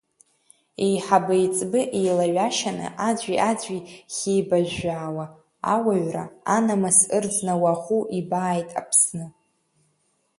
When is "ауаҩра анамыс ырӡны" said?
5.73-7.53